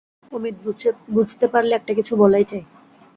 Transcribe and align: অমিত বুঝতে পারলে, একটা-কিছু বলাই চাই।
অমিত 0.31 0.55
বুঝতে 1.09 1.45
পারলে, 1.47 1.73
একটা-কিছু 1.75 2.13
বলাই 2.15 2.45
চাই। 2.45 2.63